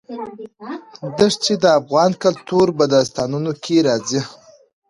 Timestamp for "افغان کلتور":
1.79-2.67